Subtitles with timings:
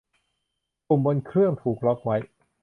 [0.87, 2.17] ปุ่มบนเครื่องถูกล็อกไว้